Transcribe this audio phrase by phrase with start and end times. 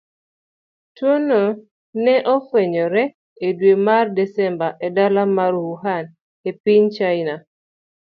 [0.95, 1.41] Tuwono
[2.03, 3.03] ne ofwenyore
[3.47, 6.05] e dwe mar Desemba e dala mar Wuhan,
[6.49, 7.35] e piny China.